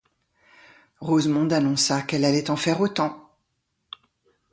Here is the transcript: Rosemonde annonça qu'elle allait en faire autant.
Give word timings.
Rosemonde 0.99 1.53
annonça 1.53 2.01
qu'elle 2.01 2.25
allait 2.25 2.49
en 2.49 2.55
faire 2.55 2.81
autant. 2.81 3.29